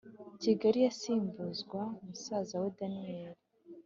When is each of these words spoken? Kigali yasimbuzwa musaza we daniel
Kigali 0.41 0.79
yasimbuzwa 0.85 1.79
musaza 2.05 2.55
we 2.61 2.69
daniel 2.77 3.35